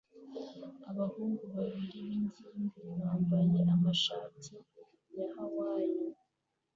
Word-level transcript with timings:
Abahungu 0.91 1.43
babiri 1.55 1.97
b'ingimbi 2.05 2.77
bambaye 2.99 3.59
amashati 3.73 4.53
ya 5.15 5.25
Hawayi 5.33 5.99